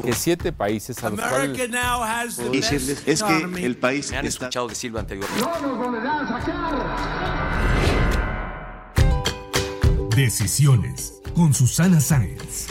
[0.00, 3.76] Que siete países a los America cuales now has the decirles best es que el
[3.76, 5.44] país Me han está escuchado decirlo anteriormente.
[5.44, 7.46] No nos volverán a sacar.
[10.14, 12.68] Decisiones con Susana Sáenz.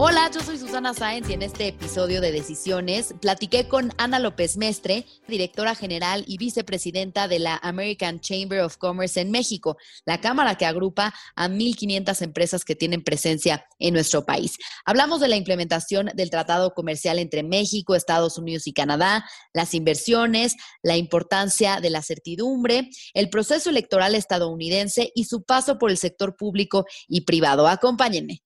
[0.00, 4.56] Hola, yo soy Susana Sáenz y en este episodio de Decisiones platiqué con Ana López
[4.56, 10.54] Mestre, directora general y vicepresidenta de la American Chamber of Commerce en México, la cámara
[10.54, 14.56] que agrupa a 1.500 empresas que tienen presencia en nuestro país.
[14.84, 20.54] Hablamos de la implementación del Tratado Comercial entre México, Estados Unidos y Canadá, las inversiones,
[20.80, 26.36] la importancia de la certidumbre, el proceso electoral estadounidense y su paso por el sector
[26.36, 27.66] público y privado.
[27.66, 28.44] Acompáñenme.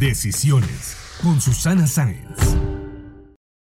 [0.00, 2.56] Decisiones con Susana Sáenz.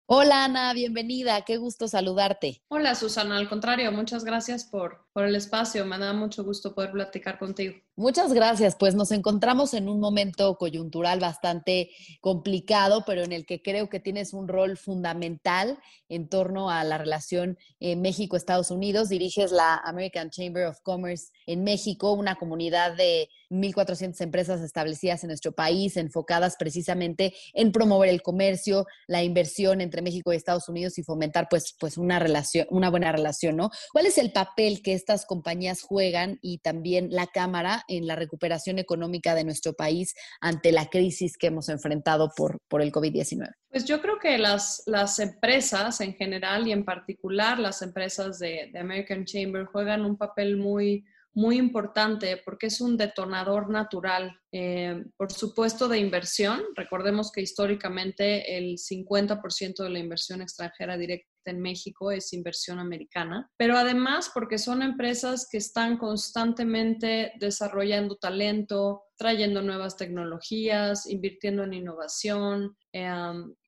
[0.06, 2.62] Hola Ana, bienvenida, qué gusto saludarte.
[2.68, 5.86] Hola Susana, al contrario, muchas gracias por, por el espacio.
[5.86, 7.76] Me da mucho gusto poder platicar contigo.
[7.96, 13.62] Muchas gracias, pues nos encontramos en un momento coyuntural bastante complicado, pero en el que
[13.62, 19.10] creo que tienes un rol fundamental en torno a la relación eh, México-Estados Unidos.
[19.10, 25.28] Diriges la American Chamber of Commerce en México, una comunidad de 1.400 empresas establecidas en
[25.28, 30.98] nuestro país, enfocadas precisamente en promover el comercio, la inversión entre México y Estados Unidos
[30.98, 33.70] y fomentar pues, pues una relación, una buena relación, ¿no?
[33.92, 38.80] ¿Cuál es el papel que estas compañías juegan y también la Cámara en la recuperación
[38.80, 43.50] económica de nuestro país ante la crisis que hemos enfrentado por, por el COVID-19?
[43.70, 48.70] Pues yo creo que las, las empresas en general y en particular las empresas de,
[48.72, 55.04] de American Chamber juegan un papel muy, muy importante porque es un detonador natural, eh,
[55.18, 56.62] por supuesto, de inversión.
[56.76, 63.50] Recordemos que históricamente el 50% de la inversión extranjera directa en México es inversión americana,
[63.58, 71.74] pero además porque son empresas que están constantemente desarrollando talento, trayendo nuevas tecnologías, invirtiendo en
[71.74, 73.10] innovación, eh,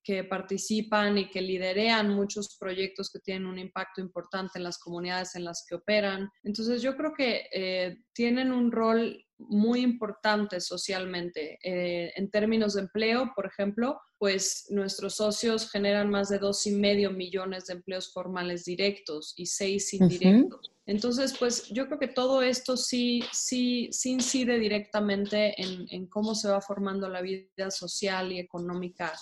[0.03, 5.35] que participan y que liderean muchos proyectos que tienen un impacto importante en las comunidades
[5.35, 6.29] en las que operan.
[6.43, 11.57] Entonces yo creo que eh, tienen un rol muy importante socialmente.
[11.63, 16.71] Eh, en términos de empleo, por ejemplo, pues nuestros socios generan más de dos y
[16.71, 20.71] medio millones de empleos formales directos y seis indirectos.
[20.85, 26.35] Entonces, pues yo creo que todo esto sí, sí, sí incide directamente en, en cómo
[26.35, 29.13] se va formando la vida social y económica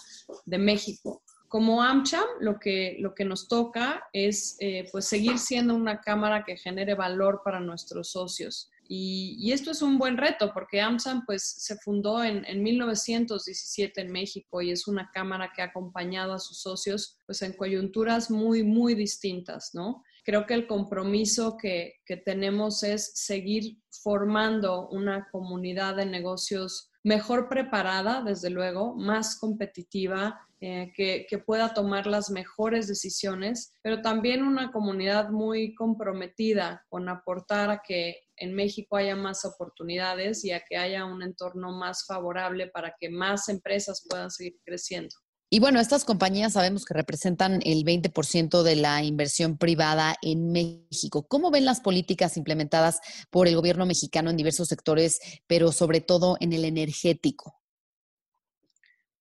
[0.45, 5.75] de México como AmCham, lo que, lo que nos toca es eh, pues seguir siendo
[5.75, 8.71] una cámara que genere valor para nuestros socios.
[8.93, 14.11] Y, esto es un buen reto porque AmSam pues, se fundó en, en, 1917 en
[14.11, 18.63] México y es una cámara que ha acompañado a sus socios pues, en coyunturas muy,
[18.63, 20.03] muy distintas, ¿no?
[20.25, 27.47] Creo que el compromiso que, que tenemos es seguir formando una comunidad de negocios mejor
[27.47, 34.71] preparada, desde luego, más competitiva, eh, que, pueda tomar las mejores decisiones, pero también una
[34.71, 40.77] comunidad muy comprometida con aportar a que en México haya más oportunidades y a que
[40.77, 45.15] haya un entorno más favorable para que más empresas puedan seguir creciendo.
[45.53, 51.27] Y bueno, estas compañías sabemos que representan el 20% de la inversión privada en México.
[51.27, 56.37] ¿Cómo ven las políticas implementadas por el gobierno mexicano en diversos sectores, pero sobre todo
[56.39, 57.61] en el energético?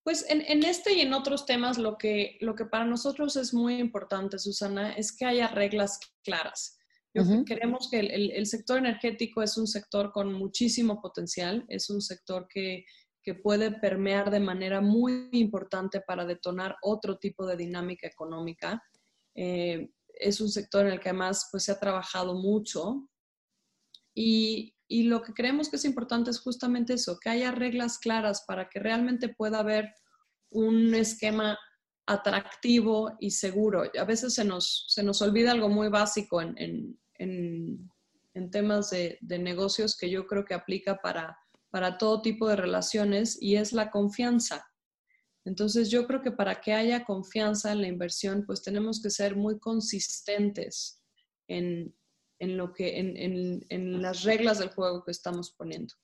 [0.04, 3.52] Pues en, en, este y en otros temas lo que, lo que para nosotros es
[3.52, 6.79] muy importante, Susana, es que haya reglas claras.
[7.14, 7.44] Yo uh -huh.
[7.44, 12.00] Queremos que el, el, el, sector energético es un sector con muchísimo potencial, es un
[12.00, 12.84] sector que,
[13.22, 18.82] que puede permear de manera muy importante para detonar otro tipo de dinámica económica.
[19.34, 23.08] Eh, es un sector en el que además pues, se ha trabajado mucho
[24.14, 28.44] y, y lo que creemos que es importante es justamente eso, que haya reglas claras
[28.46, 29.92] para que realmente pueda haber
[30.50, 31.58] un esquema
[32.10, 33.84] atractivo y seguro.
[33.98, 37.90] A veces se nos, se nos olvida algo muy básico en, en, en,
[38.34, 41.38] en temas de, de, negocios que yo creo que aplica para,
[41.70, 44.66] para todo tipo de relaciones y es la confianza.
[45.44, 49.36] Entonces yo creo que para que haya confianza en la inversión, pues tenemos que ser
[49.36, 51.02] muy consistentes
[51.48, 51.94] en,
[52.40, 55.94] lo que, en las reglas del juego que estamos poniendo.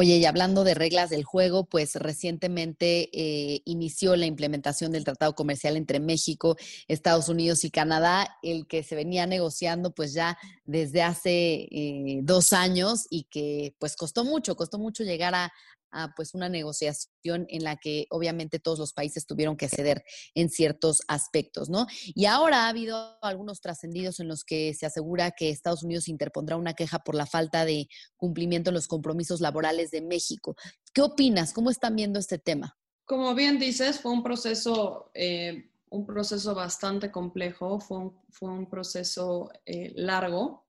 [0.00, 5.34] Oye, y hablando de reglas del juego, pues recientemente eh, inició la implementación del Tratado
[5.34, 6.56] Comercial entre México,
[6.86, 12.52] Estados Unidos y Canadá, el que se venía negociando pues ya desde hace eh, dos
[12.52, 15.52] años y que pues costó mucho, costó mucho llegar a,
[15.90, 20.04] a pues una negociación en la que obviamente todos los países tuvieron que ceder
[20.34, 21.86] en ciertos aspectos, ¿no?
[22.06, 26.56] Y ahora ha habido algunos trascendidos en los que se asegura que Estados Unidos interpondrá
[26.56, 30.56] una queja por la falta de cumplimiento de los compromisos laborales de México.
[30.92, 31.52] ¿Qué opinas?
[31.52, 32.76] ¿Cómo están viendo este tema?
[33.04, 38.68] Como bien dices, fue un proceso, eh, un proceso bastante complejo, fue un, fue un
[38.68, 40.66] proceso eh, largo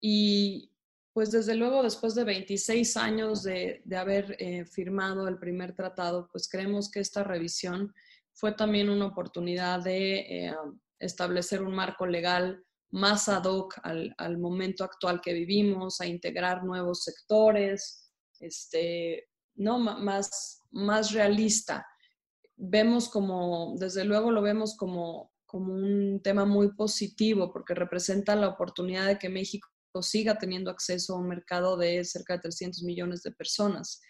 [0.00, 0.72] y
[1.16, 6.46] pues desde luego después de 26 años de, haber eh, firmado el primer tratado, pues
[6.46, 7.94] creemos que esta revisión
[8.34, 10.54] fue también una oportunidad de eh,
[10.98, 17.04] establecer un marco legal más ad hoc al, momento actual que vivimos, a integrar nuevos
[17.04, 19.78] sectores, este, ¿no?
[19.78, 21.86] más, más realista.
[22.56, 28.48] Vemos como, desde luego lo vemos como, como un tema muy positivo porque representa la
[28.48, 29.66] oportunidad de que México
[30.00, 34.00] siga teniendo acceso a un mercado de cerca de 300 millones de personas.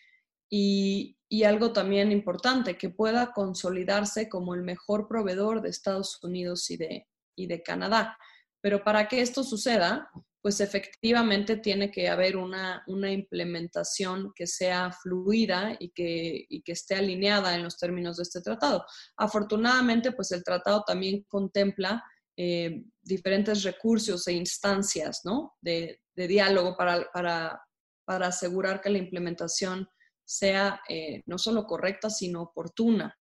[0.50, 6.76] Y, algo también importante, que pueda consolidarse como el mejor proveedor de Estados Unidos y
[6.76, 7.06] de,
[7.36, 8.16] y de Canadá.
[8.60, 10.10] Pero para que esto suceda,
[10.46, 16.72] pues efectivamente tiene que haber una, una implementación que sea fluida y que, y que,
[16.72, 18.84] esté alineada en los términos de este tratado.
[19.16, 22.02] Afortunadamente, pues el tratado también contempla
[22.38, 25.22] eh, diferentes recursos e instancias
[25.60, 29.88] de, diálogo para, para, asegurar que la implementación
[30.24, 33.16] sea eh, no solo correcta, sino oportuna.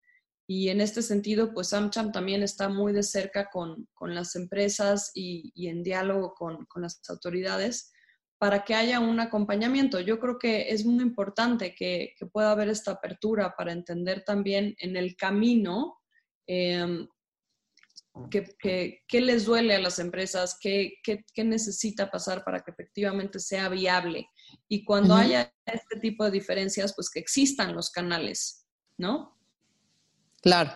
[0.46, 5.52] Y en este sentido, pues AmCham también está muy de cerca con, las empresas y,
[5.68, 7.92] en diálogo con, las autoridades
[8.38, 10.00] para que haya un acompañamiento.
[10.00, 14.96] Yo creo que es muy importante que, pueda haber esta apertura para entender también en
[14.96, 15.98] el camino
[16.46, 17.06] eh,
[18.30, 21.00] qué, les duele a las empresas, qué,
[21.36, 24.28] necesita pasar para que efectivamente sea viable.
[24.68, 28.66] Y cuando haya este tipo de diferencias, pues que existan los canales,
[28.98, 29.38] ¿no?
[30.42, 30.72] Claro.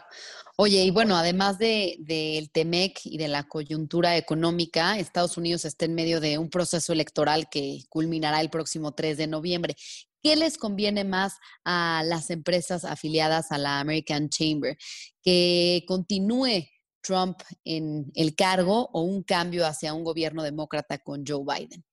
[0.57, 5.85] Oye, y bueno, además del de, TEMEC y de la coyuntura económica, Estados Unidos está
[5.85, 9.77] en medio de un proceso electoral que culminará el próximo 3 de noviembre.
[10.23, 11.35] ¿Qué les conviene más
[11.65, 14.79] a las empresas afiliadas a la American Chamber?
[15.23, 16.67] ¿Que continúe
[17.07, 21.85] Trump en el cargo o un cambio hacia un gobierno demócrata con Joe Biden?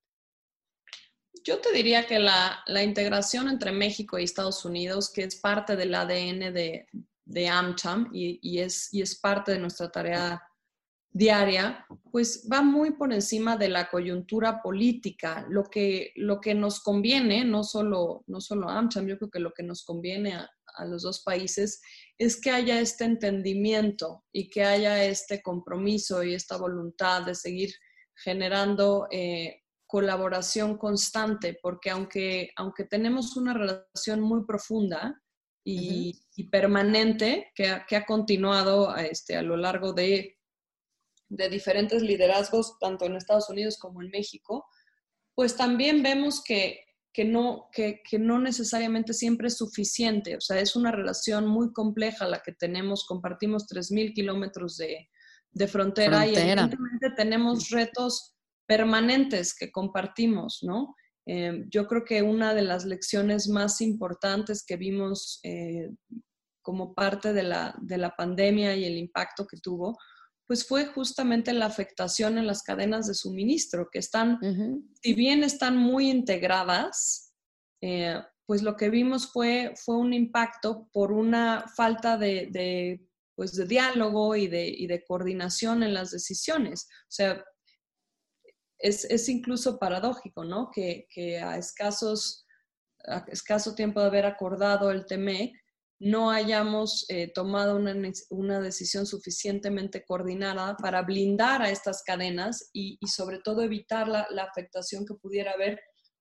[1.43, 5.93] Yo te diría que la, integración entre México y Estados Unidos, que es parte del
[5.93, 6.87] ADN de,
[7.25, 10.41] de AmCham y, es, y es parte de nuestra tarea
[11.13, 15.45] diaria, pues va muy por encima de la coyuntura política.
[15.47, 19.39] Lo que, lo que nos conviene, no solo, no solo a AmCham, yo creo que
[19.39, 21.81] lo que nos conviene a, a los dos países
[22.17, 27.73] es que haya este entendimiento y que haya este compromiso y esta voluntad de seguir
[28.15, 35.21] generando eh, colaboración constante, porque aunque, aunque tenemos una relación muy profunda
[35.63, 36.19] y,
[36.51, 40.37] permanente que ha, que ha continuado este, a lo largo de,
[41.35, 44.65] de diferentes liderazgos, tanto en Estados Unidos como en México,
[45.35, 46.79] pues también vemos que
[47.13, 50.35] que no, que, no necesariamente siempre es suficiente.
[50.35, 53.05] O sea, es una relación muy compleja la que tenemos.
[53.05, 55.07] Compartimos 3.000 kilómetros de,
[55.67, 58.35] frontera, y evidentemente tenemos retos
[58.65, 60.95] permanentes que compartimos, ¿no?
[61.27, 65.91] Eh, yo creo que una de las lecciones más importantes que vimos eh,
[66.63, 69.97] como parte de la, de la pandemia y el impacto que tuvo
[70.53, 74.37] pues fue justamente la afectación en las cadenas de suministro, que están,
[75.01, 77.33] si bien están muy integradas,
[77.81, 83.01] eh, pues lo que vimos fue, fue un impacto por una falta de,
[83.35, 86.85] pues de diálogo y de, y de, coordinación en las decisiones.
[86.85, 87.43] O sea,
[88.77, 90.69] es, es incluso paradójico, ¿no?
[90.71, 92.45] Que, que a, escasos,
[93.07, 95.51] a escaso tiempo de haber acordado el TEMEC,
[96.03, 103.39] no hayamos eh, tomado una, decisión suficientemente coordinada para blindar a estas cadenas y, sobre
[103.39, 105.79] todo evitar la, afectación que pudiera haber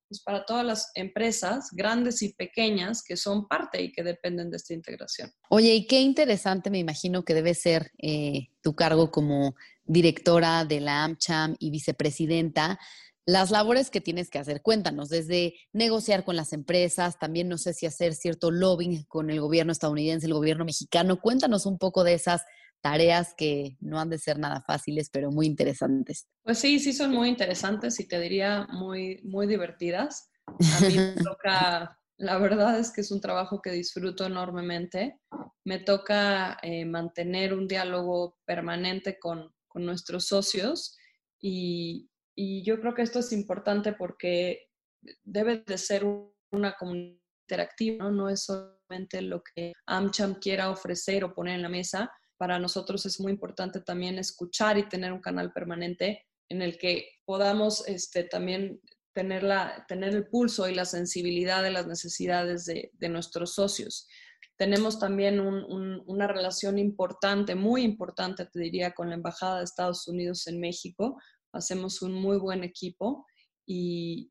[0.09, 4.59] pues, para todas las empresas, grandes y pequeñas, que son parte y que dependen de
[4.59, 5.33] esta integración.
[5.51, 10.81] Oye, y qué interesante me imagino que debe ser eh, tu cargo como directora de
[10.81, 12.79] la AmCham y vicepresidenta
[13.27, 14.63] las labores que tienes que hacer.
[14.63, 19.41] Cuéntanos, desde negociar con las empresas, también no sé si hacer cierto lobbying con el
[19.41, 21.21] gobierno estadounidense, el gobierno mexicano.
[21.21, 22.43] Cuéntanos un poco de esas
[22.81, 26.27] tareas que no han de ser nada fáciles, pero muy interesantes.
[26.43, 30.31] Pues sí, sí son muy interesantes y te diría muy, muy divertidas.
[30.47, 35.21] A mí me toca, la verdad es que es un trabajo que disfruto enormemente.
[35.65, 40.97] Me toca eh, mantener un diálogo permanente con, con nuestros socios
[41.41, 44.69] y, y yo creo que esto es importante porque
[45.23, 46.05] debe de ser
[46.51, 48.11] una comunidad interactiva, ¿no?
[48.11, 52.11] no es solamente lo que AmCham quiera ofrecer o poner en la mesa.
[52.39, 57.09] Para nosotros es muy importante también escuchar y tener un canal permanente en el que
[57.25, 58.81] podamos este, también
[59.15, 64.09] tener, la, tener el pulso y la sensibilidad de las necesidades de, nuestros socios.
[64.57, 69.65] Tenemos también un, un, una relación importante, muy importante, te diría, con la Embajada de
[69.65, 71.19] Estados Unidos en México,
[71.53, 73.27] hacemos un muy buen equipo
[73.67, 74.29] y,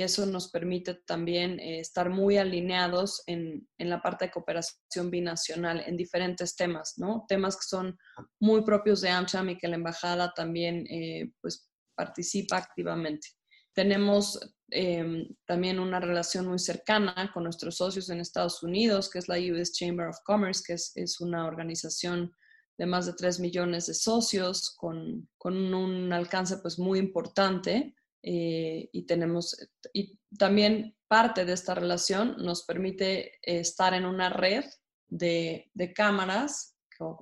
[0.00, 5.98] eso nos permite también eh, estar muy alineados en, la parte de cooperación binacional en
[5.98, 7.26] diferentes temas, ¿no?
[7.28, 7.98] Temas que son
[8.40, 13.28] muy propios de AmCham y que la embajada también eh, pues, participa activamente.
[13.74, 19.28] Tenemos em, también una relación muy cercana con nuestros socios en Estados Unidos, que es
[19.28, 22.32] la US Chamber of Commerce, que es, es una organización
[22.78, 27.94] de más de 3 millones de socios, con, con un alcance pues muy importante.
[28.22, 29.56] Eh, y tenemos,
[29.92, 34.64] y también parte de esta relación nos permite estar en una red
[35.08, 36.76] de, de cámaras,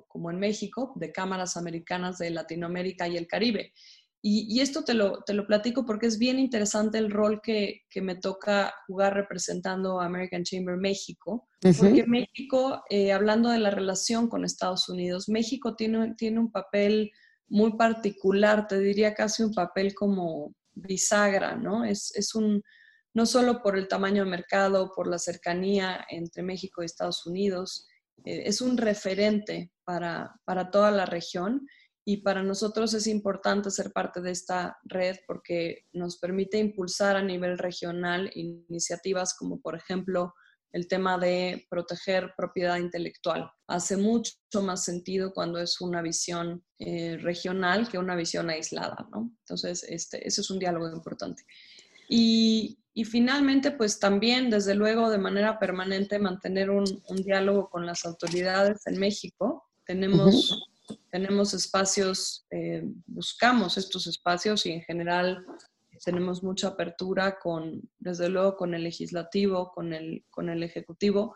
[0.08, 3.72] como en México, de cámaras americanas de Latinoamérica y el Caribe.
[4.22, 8.02] Y, esto te lo, te lo platico porque es bien interesante el rol que, que
[8.02, 11.48] me toca jugar representando a American Chamber México.
[11.60, 17.12] Porque México, eh, hablando de la relación con Estados Unidos, México tiene, tiene un papel
[17.48, 21.84] muy particular, te diría casi un papel como bisagra, ¿no?
[21.84, 22.62] Es, es un,
[23.14, 27.86] no solo por el tamaño del mercado, por la cercanía entre México y Estados Unidos,
[28.24, 31.66] eh, es un referente para, para toda la región
[32.08, 37.22] y para nosotros es importante ser parte de esta red porque nos permite impulsar a
[37.22, 40.32] nivel regional iniciativas como por ejemplo
[40.70, 43.50] el tema de proteger propiedad intelectual.
[43.66, 49.32] Hace mucho más sentido cuando es una visión eh, regional que una visión aislada, ¿no?
[49.40, 51.44] Entonces, este, ese es un diálogo importante.
[52.08, 57.86] Y, y, finalmente, pues también, desde luego, de manera permanente, mantener un, un diálogo con
[57.86, 59.64] las autoridades en México.
[59.86, 60.75] Tenemos
[61.10, 65.44] tenemos espacios, eh, buscamos estos espacios y en general
[66.04, 71.34] tenemos mucha apertura con, desde luego, con el legislativo, con el, con el ejecutivo.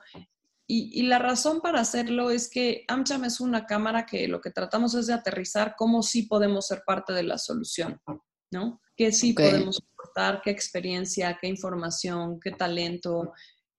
[0.72, 4.94] Y, la razón para hacerlo es que AmCham es una cámara que lo que tratamos
[4.94, 8.00] es de aterrizar cómo sí podemos ser parte de la solución,
[8.52, 8.80] ¿no?
[8.94, 10.40] ¿Qué sí podemos aportar?
[10.42, 11.36] ¿Qué experiencia?
[11.40, 12.38] ¿Qué información?
[12.38, 13.32] ¿Qué talento?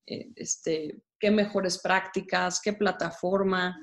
[0.05, 2.59] Eh, este, ¿Qué mejores prácticas?
[2.59, 3.79] ¿Qué plataforma?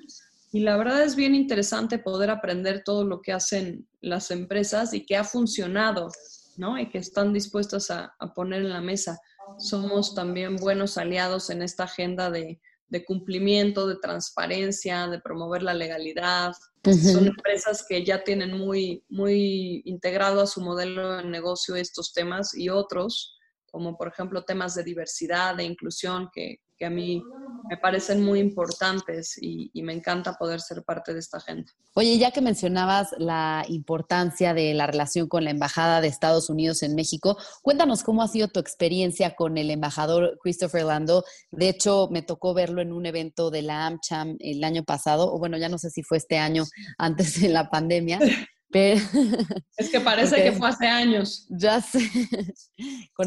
[0.50, 5.05] Y la verdad es bien interesante poder aprender todo lo que hacen las empresas y
[5.05, 6.09] que ha funcionado,
[6.57, 6.78] ¿no?
[6.78, 9.21] Y que están dispuestas a, poner en la mesa.
[9.59, 12.61] Somos también buenos aliados en esta agenda de,
[13.07, 16.52] cumplimiento, de transparencia, de promover la legalidad.
[16.83, 22.57] Son empresas que ya tienen muy, muy integrado a su modelo de negocio estos temas
[22.57, 23.38] y otros,
[23.71, 27.23] como por ejemplo temas de diversidad, de inclusión, que, que a mí
[27.69, 31.73] me parecen muy importantes y, me encanta poder ser parte de esta gente.
[31.95, 36.83] Oye, ya que mencionabas la importancia de la relación con la Embajada de Estados Unidos
[36.83, 41.25] en México, cuéntanos cómo ha sido tu experiencia con el embajador Christopher Lando.
[41.51, 45.39] De hecho, me tocó verlo en un evento de la AmCham el año pasado, o
[45.39, 46.65] bueno, ya no sé si fue este año
[46.99, 48.19] antes de la pandemia.
[48.71, 49.01] Pero,
[49.79, 51.47] es que parece que fue hace años.
[51.49, 52.01] Ya sé.
[53.15, 53.27] Con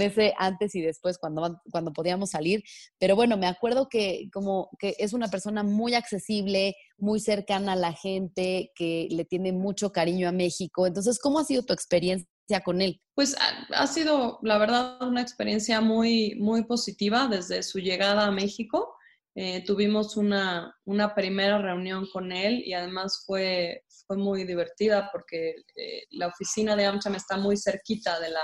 [0.00, 2.62] Ese antes y después cuando, cuando podíamos salir.
[2.98, 7.76] Pero bueno, me acuerdo que como que es una persona muy accesible, muy cercana a
[7.76, 10.86] la gente, que le tiene mucho cariño a México.
[10.86, 12.28] Entonces, ¿cómo ha sido tu experiencia
[12.64, 13.00] con él?
[13.14, 13.36] Pues
[13.72, 18.94] ha, sido, la verdad, una experiencia muy, muy positiva desde su llegada a México.
[19.34, 25.54] Eh, tuvimos una, una, primera reunión con él y además fue, fue muy divertida porque
[25.76, 28.40] eh, la oficina de AmCham está muy cerquita de la,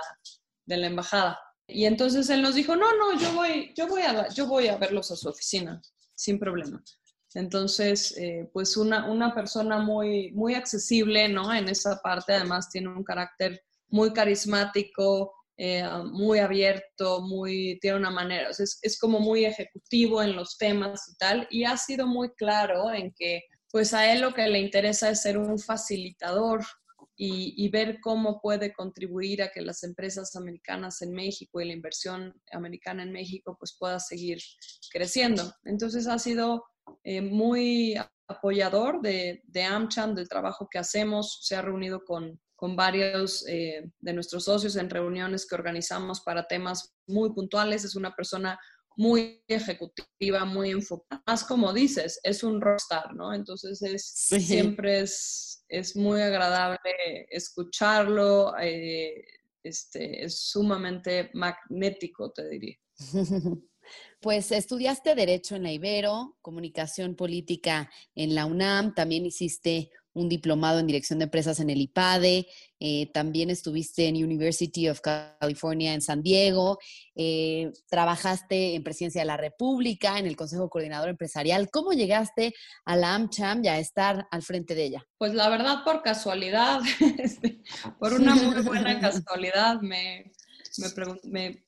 [0.66, 1.38] de la embajada.
[1.66, 4.76] Y entonces él nos dijo, no, no, yo voy, yo voy, a, yo voy a
[4.76, 5.80] verlos a su oficina,
[6.14, 6.82] sin problema.
[7.34, 11.52] Entonces, eh, pues una, una persona muy, muy accesible, ¿no?
[11.52, 18.10] En esa parte, además tiene un carácter muy carismático, eh, muy abierto, muy, tiene una
[18.10, 22.30] manera, es, es, como muy ejecutivo en los temas y tal, y ha sido muy
[22.34, 26.64] claro en que pues a él lo que le interesa es ser un facilitador
[27.16, 31.72] y, y, ver cómo puede contribuir a que las empresas americanas en México y la
[31.72, 34.38] inversión americana en México pues pueda seguir
[34.92, 35.52] creciendo.
[35.64, 36.64] Entonces ha sido
[37.04, 37.94] eh, muy
[38.26, 43.90] apoyador de, de AmCham, del trabajo que hacemos, se ha reunido con con varios eh,
[44.00, 47.84] de nuestros socios en reuniones que organizamos para temas muy puntuales.
[47.84, 48.58] Es una persona
[48.96, 51.22] muy ejecutiva, muy enfocada.
[51.26, 53.32] Más como dices, es un rockstar, ¿no?
[53.34, 56.78] Entonces es, siempre es, es, muy agradable
[57.30, 59.24] escucharlo, eh,
[59.62, 62.76] este, es sumamente magnético, te diría.
[64.20, 70.78] Pues estudiaste Derecho en la Ibero, Comunicación Política en la UNAM, también hiciste un diplomado
[70.78, 72.46] en dirección de empresas en el IPADE,
[72.80, 76.78] eh, también estuviste en University of California en San Diego,
[77.14, 81.68] eh, trabajaste en Presidencia de la República, en el Consejo Coordinador Empresarial.
[81.70, 82.54] ¿Cómo llegaste
[82.84, 85.06] a la AmCham y a estar al frente de ella?
[85.18, 86.80] Pues la verdad, por casualidad,
[87.18, 87.62] este,
[87.98, 90.32] por una muy buena casualidad, me,
[90.78, 91.63] me, me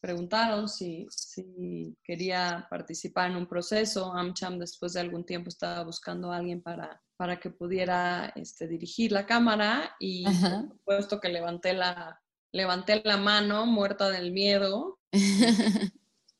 [0.00, 4.12] preguntaron si, si, quería participar en un proceso.
[4.12, 9.12] AmCham después de algún tiempo estaba buscando a alguien para para que pudiera este, dirigir
[9.12, 12.20] la cámara y por supuesto que levanté la,
[12.50, 14.98] levanté la mano muerta del miedo.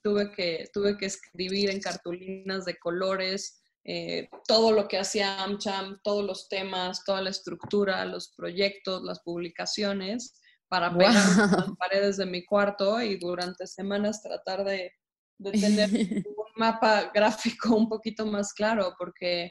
[0.03, 6.01] tuve, que, tuve que escribir en cartulinas de colores eh, todo lo que hacía AmCham,
[6.03, 10.35] todos los temas, toda la estructura, los proyectos, las publicaciones
[10.73, 14.91] para pegar las paredes de mi cuarto y durante semanas tratar de,
[15.37, 16.25] de tener
[16.57, 19.49] mapa gráfico un poquito más claro, porque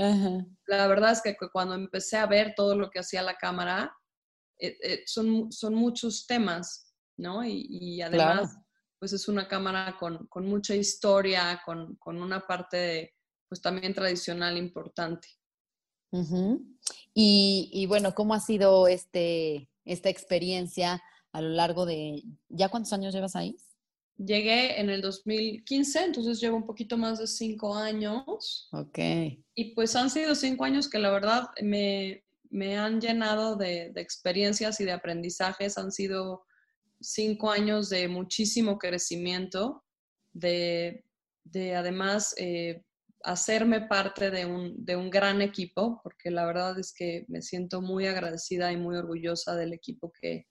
[0.66, 3.96] la verdad es que cuando empecé a ver todo lo que hacía la cámara,
[4.58, 7.46] eh, eh, son, son muchos temas, ¿no?
[7.46, 8.58] Y, además,
[8.98, 13.14] pues es una cámara con, con mucha historia, con, con, una parte,
[13.48, 15.28] pues también tradicional importante.
[17.14, 22.94] y, y, bueno, ¿cómo ha sido este, esta experiencia a lo largo de, ¿ya cuántos
[22.94, 23.56] años llevas ahí?
[24.18, 28.70] Llegué en el 2015, entonces llevo un poquito más de cinco años.
[28.72, 29.00] Ok.
[29.56, 34.02] Y pues han sido cinco años que la verdad me, me han llenado de, de,
[34.02, 35.78] experiencias y de aprendizajes.
[35.78, 36.44] Han sido
[37.00, 39.84] cinco años de muchísimo crecimiento,
[40.34, 41.04] de,
[41.44, 42.84] de además eh,
[43.24, 47.82] hacerme parte de un, de un gran equipo, porque la verdad es que me siento
[47.82, 50.48] muy agradecida y muy orgullosa del equipo que,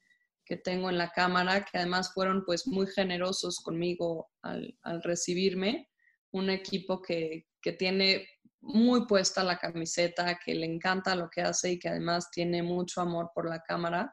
[0.50, 5.88] que tengo en la cámara, que además fueron pues muy generosos conmigo al, recibirme.
[6.32, 7.46] Un equipo que,
[7.78, 8.26] tiene
[8.60, 13.00] muy puesta la camiseta, que le encanta lo que hace y que además tiene mucho
[13.00, 14.12] amor por la cámara.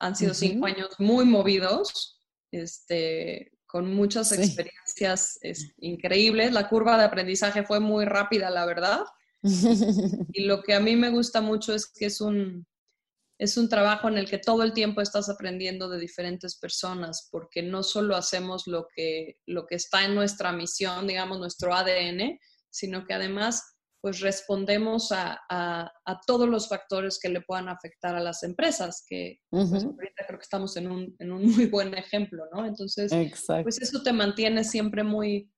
[0.00, 5.38] Han sido cinco años muy movidos, este, con muchas experiencias
[5.78, 6.52] increíbles.
[6.52, 9.04] La curva de aprendizaje fue muy rápida, la verdad.
[10.32, 12.66] y lo que a mí me gusta mucho es que es un,
[13.38, 17.62] es un trabajo en el que todo el tiempo estás aprendiendo de diferentes personas, porque
[17.62, 23.06] no solo hacemos lo que, lo que está en nuestra misión, digamos, nuestro ADN, sino
[23.06, 25.90] que además pues respondemos a,
[26.26, 30.44] todos los factores que le puedan afectar a las empresas, que pues, ahorita creo que
[30.44, 32.66] estamos en un, en un, muy buen ejemplo, ¿no?
[32.66, 33.12] Entonces,
[33.62, 35.50] pues eso te mantiene siempre muy,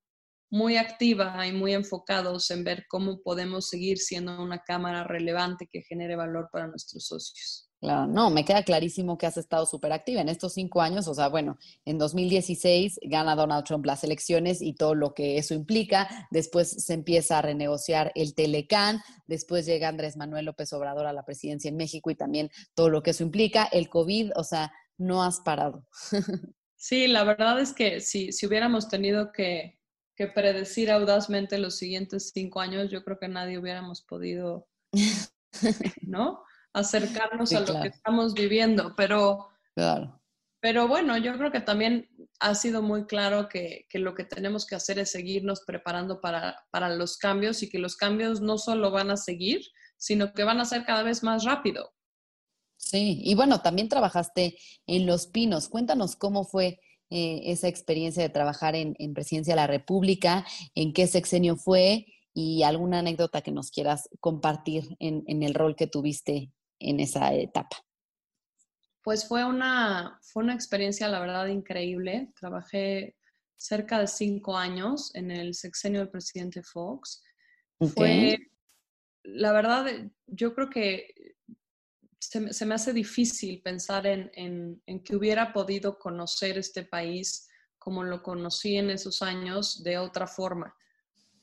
[0.50, 5.82] muy activa y muy enfocados en ver cómo podemos seguir siendo una cámara relevante que
[5.82, 7.71] genere valor para nuestros socios.
[7.82, 11.08] Claro, no, me queda clarísimo que has estado súper activa en estos cinco años.
[11.08, 15.52] O sea, bueno, en 2016 gana Donald Trump las elecciones y todo lo que eso
[15.52, 16.28] implica.
[16.30, 19.02] Después se empieza a renegociar el Telecán.
[19.26, 23.02] Después llega Andrés Manuel López Obrador a la presidencia en México y también todo lo
[23.02, 23.64] que eso implica.
[23.64, 25.84] El COVID, o sea, no has parado.
[26.76, 29.78] Sí, la verdad es que si, si hubiéramos tenido que,
[30.16, 34.66] que predecir audazmente los siguientes cinco años, yo creo que nadie hubiéramos podido,
[36.02, 36.42] ¿no?
[36.72, 39.48] Acercarnos a lo que estamos viviendo, pero,
[40.60, 42.08] pero bueno, yo creo que también
[42.40, 46.88] ha sido muy claro que, lo que tenemos que hacer es seguirnos preparando para, para,
[46.94, 49.60] los cambios y que los cambios no solo van a seguir,
[49.96, 51.92] sino que van a ser cada vez más rápido.
[52.76, 55.68] Sí, y bueno, también trabajaste en Los Pinos.
[55.68, 56.80] Cuéntanos cómo fue
[57.10, 62.06] eh, esa experiencia de trabajar en, en, Presidencia de la República, en qué sexenio fue
[62.34, 66.50] y alguna anécdota que nos quieras compartir en, en el rol que tuviste
[66.82, 67.76] en esa etapa.
[69.02, 72.32] Pues fue una, fue una experiencia, la verdad, increíble.
[72.38, 73.16] Trabajé
[73.56, 77.22] cerca de cinco años en el sexenio del presidente Fox.
[77.94, 78.38] Fue,
[79.24, 79.86] la verdad,
[80.26, 81.34] yo creo que
[82.18, 84.30] se, me hace difícil pensar en,
[84.86, 90.28] en, que hubiera podido conocer este país como lo conocí en esos años de otra
[90.28, 90.74] forma.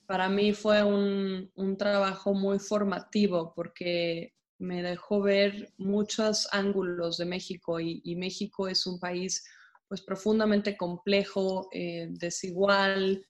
[0.06, 7.26] Para mí fue un, un trabajo muy formativo porque me dejó ver muchos ángulos de
[7.26, 9.44] México y, México es un país
[9.88, 13.26] pues profundamente complejo, eh, desigual,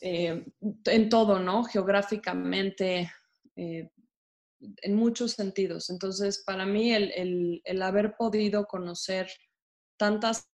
[0.00, 0.44] eh,
[0.86, 1.62] en todo, ¿no?
[1.62, 3.12] Geográficamente,
[3.54, 3.90] eh,
[4.58, 5.90] en muchos sentidos.
[5.90, 9.30] Entonces, para mí el, haber podido conocer
[9.96, 10.48] tantas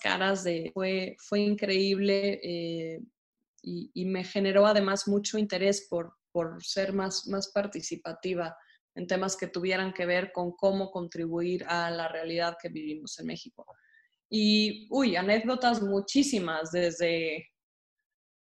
[0.00, 2.40] caras de fue, fue increíble
[3.62, 8.56] y, y, me generó además mucho interés por, por ser más, más participativa
[9.00, 13.26] en temas que tuvieran que ver con cómo contribuir a la realidad que vivimos en
[13.26, 13.64] México.
[14.28, 17.48] Y, uy, anécdotas muchísimas, desde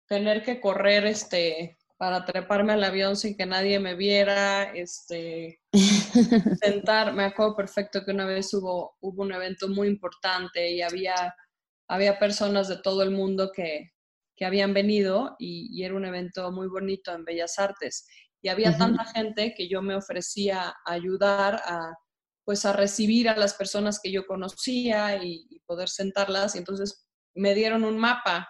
[0.08, 5.60] tener que correr este, para treparme al avión sin que nadie me viera, este,
[6.62, 11.34] sentar, me acuerdo perfecto que una vez hubo, hubo un evento muy importante y había,
[11.88, 13.90] había personas de todo el mundo que,
[14.36, 18.06] que habían venido y, y, era un evento muy bonito en Bellas Artes
[18.44, 21.94] y había tanta gente que yo me ofrecía a ayudar a
[22.44, 27.54] pues a recibir a las personas que yo conocía y, poder sentarlas y entonces me
[27.54, 28.46] dieron un mapa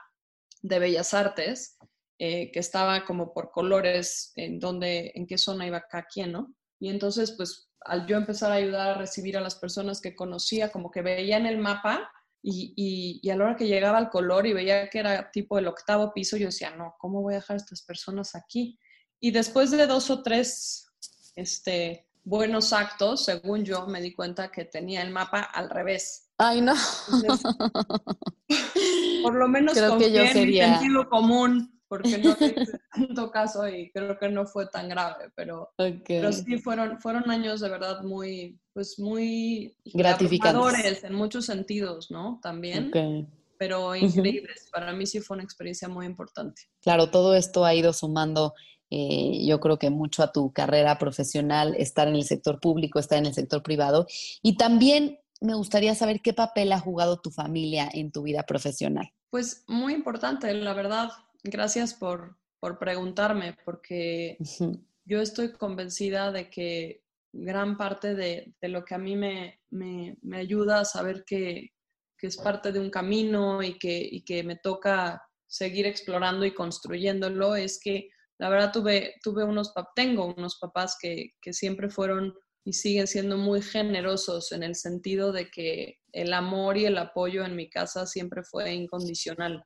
[0.62, 1.78] de bellas artes
[2.18, 6.52] eh, que estaba como por colores en donde en qué zona iba cada quien no
[6.80, 10.72] y entonces pues al yo empezar a ayudar a recibir a las personas que conocía
[10.72, 12.10] como que veía en el mapa
[12.42, 15.56] y, y, y, a la hora que llegaba al color y veía que era tipo
[15.56, 18.78] el octavo piso, yo decía, no, ¿cómo voy a dejar a estas personas aquí?
[19.20, 20.88] Y después de dos o tres
[21.36, 26.30] este, buenos actos, según yo, me di cuenta que tenía el mapa al revés.
[26.38, 26.74] Ay, no.
[29.22, 30.78] por lo menos creo que yo quería...
[30.78, 32.54] sentido común, porque no hice
[32.94, 35.72] tanto caso y creo que no fue tan grave, pero,
[36.06, 42.40] pero sí fueron, fueron años de verdad muy, pues muy gratificadores en muchos sentidos, ¿no?
[42.42, 42.90] También.
[43.56, 44.68] Pero increíbles.
[44.72, 46.62] Para mí sí fue una experiencia muy importante.
[46.82, 48.52] Claro, todo esto ha ido sumando
[48.90, 53.18] eh, yo creo que mucho a tu carrera profesional, estar en el sector público, estar
[53.18, 54.06] en el sector privado.
[54.42, 59.12] Y también me gustaría saber qué papel ha jugado tu familia en tu vida profesional.
[59.30, 61.10] Pues muy importante, la verdad.
[61.42, 64.38] Gracias por, por preguntarme, porque
[65.04, 70.16] yo estoy convencida de que gran parte de, de lo que a mí me, me,
[70.22, 71.72] me ayuda a saber que,
[72.16, 76.54] que, es parte de un camino y que, y que me toca seguir explorando y
[76.54, 82.34] construyéndolo es que la verdad tuve, tuve unos, tengo unos papás que, que siempre fueron
[82.64, 87.44] y siguen siendo muy generosos en el sentido de que el amor y el apoyo
[87.44, 89.64] en mi casa siempre fue incondicional.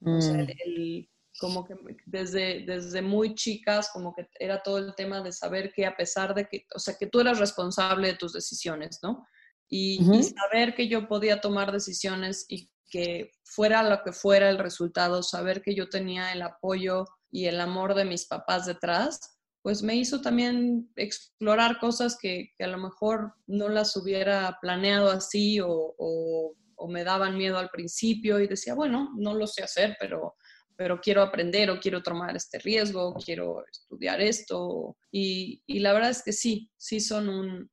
[0.00, 0.48] O sea, mm.
[0.64, 1.74] el, como que
[2.04, 6.34] desde, desde muy chicas, como que era todo el tema de saber que a pesar
[6.34, 9.26] de que, o sea, que tú eras responsable de tus decisiones, ¿no?
[9.68, 14.58] Y, y saber que yo podía tomar decisiones y que fuera lo que fuera el
[14.58, 19.82] resultado, saber que yo tenía el apoyo y el amor de mis papás detrás, pues
[19.82, 26.54] me hizo también explorar cosas que, a lo mejor no las hubiera planeado así o,
[26.88, 30.36] me daban miedo al principio y decía, bueno, no lo sé hacer, pero,
[30.76, 34.96] pero quiero aprender o quiero tomar este riesgo, quiero estudiar esto.
[35.10, 37.28] Y, la verdad es que sí, sí son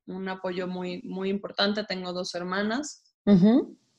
[0.08, 1.84] un, apoyo muy, muy importante.
[1.84, 3.04] Tengo dos hermanas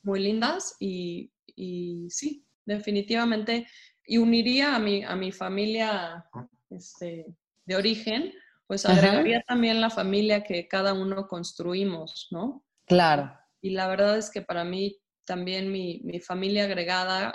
[0.03, 3.67] muy lindas y, y sí, definitivamente
[4.07, 6.25] y uniría a mi, a mi familia
[6.71, 7.27] este,
[7.65, 8.33] de origen,
[8.67, 12.65] pues agregaría también la familia que cada uno construimos, ¿no?
[12.87, 13.33] Claro.
[13.61, 17.35] Y la verdad es que para mí también mi, mi familia agregada,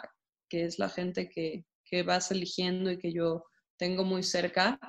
[0.49, 3.45] que es la gente que, que vas eligiendo y que yo
[3.77, 4.79] tengo muy cerca,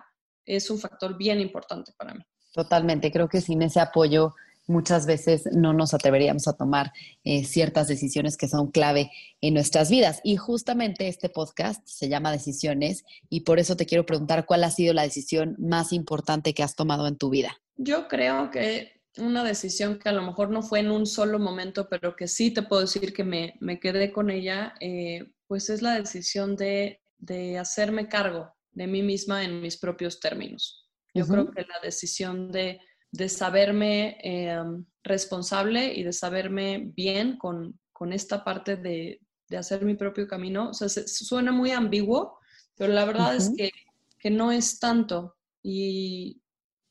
[0.45, 2.23] es un factor bien importante para mí.
[2.53, 4.35] Totalmente, creo que sin ese apoyo
[4.69, 6.93] muchas veces no nos atreveríamos a tomar
[7.25, 10.21] eh, ciertas decisiones que son clave en nuestras vidas.
[10.23, 14.71] Y justamente este podcast se llama Decisiones y por eso te quiero preguntar cuál ha
[14.71, 17.59] sido la decisión más importante que has tomado en tu vida.
[17.77, 21.89] Yo creo que una decisión que a lo mejor no fue en un solo momento,
[21.89, 25.83] pero que sí te puedo decir que me, me quedé con ella, eh, pues es
[25.83, 30.89] la decisión de, de, hacerme cargo de mí misma en mis propios términos.
[31.15, 37.79] Yo creo que la decisión de de saberme em, responsable y de saberme bien con,
[37.93, 40.71] con esta parte de, de hacer mi propio camino.
[40.71, 42.39] O sea, se- suena muy ambiguo,
[42.77, 43.71] pero la verdad es que,
[44.19, 45.37] que no es tanto.
[45.63, 46.41] Y,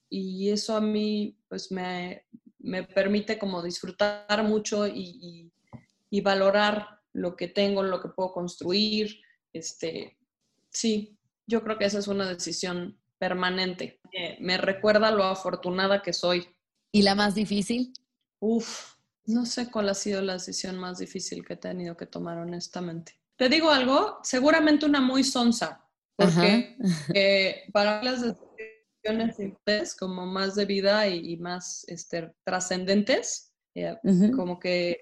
[0.09, 2.25] y eso a mí, pues, me,
[2.59, 5.51] me permite como disfrutar mucho y, y-
[6.09, 9.19] y valorar lo que tengo, lo que puedo construir.
[9.53, 10.17] Este,
[10.69, 13.99] sí, yo creo que esa es una decisión permanente.
[14.11, 16.47] Eh, me recuerda lo afortunada que soy.
[16.91, 17.93] ¿Y la más difícil?
[18.39, 22.37] Uf, no sé cuál ha sido la decisión más difícil que he tenido que tomar,
[22.37, 23.19] honestamente.
[23.35, 26.77] Te digo algo, seguramente una muy sonsa, porque
[27.13, 33.95] eh, para las decisiones simples, como más de vida y, y más este, trascendentes, eh,
[34.35, 35.01] como que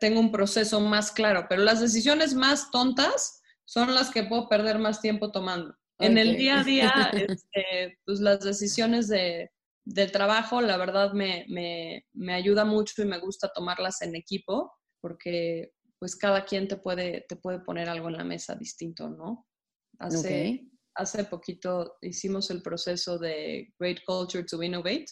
[0.00, 4.78] tengo un proceso más claro, pero las decisiones más tontas son las que puedo perder
[4.78, 5.76] más tiempo tomando.
[5.98, 6.92] En el día a día,
[7.28, 9.50] este, pues las decisiones de,
[9.84, 14.72] del trabajo, la verdad me, me, me ayuda mucho y me gusta tomarlas en equipo,
[15.00, 19.46] porque pues cada quien te puede, te puede poner algo en la mesa distinto, ¿no?
[19.98, 20.70] Hace, Ok.
[20.94, 25.06] hace poquito hicimos el proceso de Great Culture to Innovate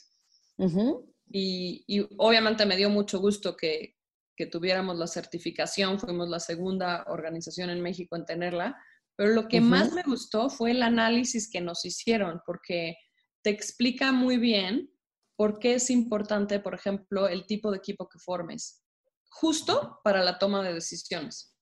[1.28, 3.96] y, y obviamente me dio mucho gusto que,
[4.36, 8.76] que tuviéramos la certificación, fuimos la segunda organización en México en tenerla,
[9.16, 12.96] pero lo que más me gustó fue el análisis que nos hicieron, porque
[13.42, 14.90] te explica muy bien
[15.36, 18.82] por qué es importante, por ejemplo, el tipo de equipo que formes,
[19.30, 21.54] justo para la toma de decisiones.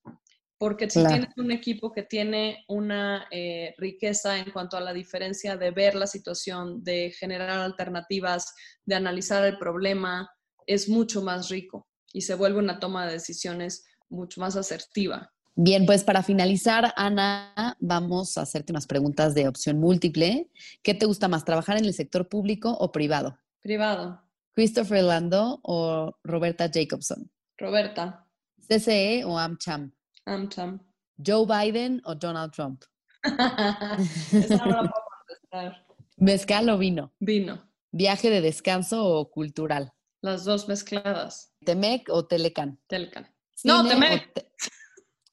[0.58, 1.16] Porque si Claro.
[1.16, 5.94] tienes un equipo que tiene una eh, riqueza en cuanto a la diferencia de ver
[5.94, 10.30] la situación, de generar alternativas, de analizar el problema,
[10.66, 15.32] es mucho más rico y se vuelve una toma de decisiones mucho más asertiva.
[15.56, 20.50] Bien, pues para finalizar, Ana, vamos a hacerte unas preguntas de opción múltiple.
[20.82, 23.38] ¿Qué te gusta más, trabajar en el sector público o privado?
[23.60, 24.20] Privado.
[24.52, 27.30] ¿Christopher Lando o Roberta Jacobson?
[27.56, 28.26] Roberta,
[28.68, 29.92] ¿CCE o AmCham?
[30.26, 30.80] Amcham.
[31.24, 32.82] ¿Joe Biden o Donald Trump?
[33.22, 35.86] Esa no la puedo contestar.
[36.16, 37.12] ¿Mezcal o vino?
[37.20, 37.70] Vino.
[37.92, 39.92] ¿Viaje de descanso o cultural?
[40.20, 41.52] Las dos mezcladas.
[41.64, 42.80] ¿Temec o Telecan?
[42.88, 43.28] Telcan.
[43.62, 44.32] No, ¿Cine Temec.
[44.32, 44.50] te-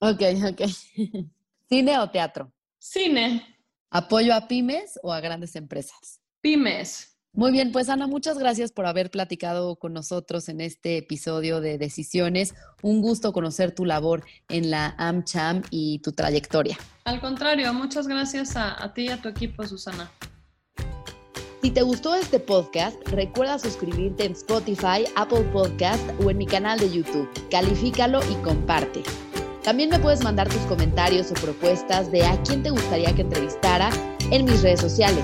[0.02, 0.62] Ok, ok.
[1.70, 2.52] ¿Cine o teatro?
[2.80, 3.46] Cine.
[3.92, 6.20] ¿Apoyo a pymes o a grandes empresas?
[6.42, 7.16] Pymes.
[7.34, 11.78] Muy bien, pues Ana, muchas gracias por haber platicado con nosotros en este episodio de
[11.78, 12.56] Decisiones.
[12.82, 16.78] Un gusto conocer tu labor en la AmCham y tu trayectoria.
[17.06, 20.12] Al contrario, muchas gracias a, a ti y a tu equipo, Susana.
[21.62, 26.80] Si te gustó este podcast, recuerda suscribirte en Spotify, Apple Podcast o en mi canal
[26.80, 27.30] de YouTube.
[27.52, 29.04] Califícalo y comparte.
[29.64, 33.90] También me puedes mandar tus comentarios o propuestas de a quién te gustaría que entrevistara
[34.32, 35.24] en mis redes sociales.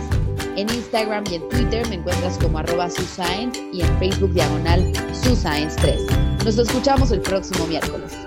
[0.56, 6.43] En Instagram y en Twitter me encuentras como arroba suscience y en Facebook diagonal suscience3.
[6.43, 8.26] Nos escuchamos el próximo miércoles.